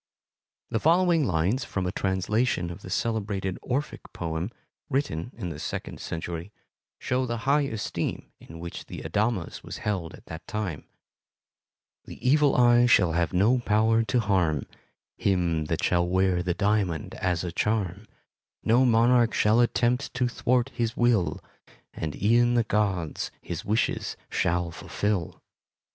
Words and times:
The 0.71 0.79
following 0.79 1.25
lines 1.27 1.63
from 1.63 1.85
a 1.85 1.91
translation 1.91 2.71
of 2.71 2.81
the 2.81 2.89
celebrated 2.89 3.59
Orphic 3.61 4.01
poem, 4.13 4.49
written 4.89 5.29
in 5.37 5.49
the 5.49 5.59
second 5.59 5.99
century, 5.99 6.51
show 6.97 7.27
the 7.27 7.45
high 7.45 7.67
esteem 7.69 8.31
in 8.39 8.59
which 8.59 8.87
the 8.87 9.03
adamas 9.03 9.61
was 9.61 9.77
held 9.85 10.15
at 10.15 10.25
that 10.25 10.47
time: 10.47 10.85
The 12.05 12.17
Evil 12.27 12.55
Eye 12.55 12.87
shall 12.87 13.11
have 13.11 13.31
no 13.31 13.59
power 13.59 14.01
to 14.05 14.19
harm 14.19 14.65
Him 15.17 15.65
that 15.65 15.83
shall 15.83 16.07
wear 16.07 16.41
the 16.41 16.55
diamond 16.55 17.13
as 17.21 17.43
a 17.43 17.51
charm, 17.51 18.07
No 18.63 18.85
monarch 18.85 19.35
shall 19.35 19.59
attempt 19.59 20.15
to 20.15 20.27
thwart 20.27 20.69
his 20.69 20.97
will, 20.97 21.43
And 21.93 22.15
e'en 22.15 22.55
the 22.55 22.63
gods 22.63 23.29
his 23.39 23.63
wishes 23.63 24.17
shall 24.31 24.71
fulfil. 24.71 25.43